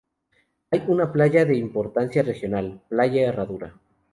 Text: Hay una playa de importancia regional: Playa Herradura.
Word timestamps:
Hay 0.71 0.83
una 0.87 1.11
playa 1.13 1.45
de 1.45 1.55
importancia 1.55 2.23
regional: 2.23 2.81
Playa 2.89 3.21
Herradura. 3.29 3.75